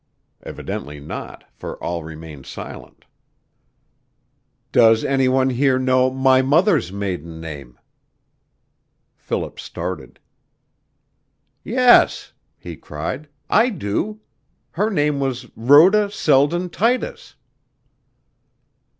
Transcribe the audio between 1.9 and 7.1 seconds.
remained silent. "Does any one here know my mother's